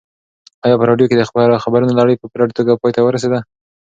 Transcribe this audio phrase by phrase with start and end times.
[0.65, 1.23] ایا په راډیو کې د
[1.63, 3.39] خبرونو لړۍ په پوره توګه پای ته ورسېده؟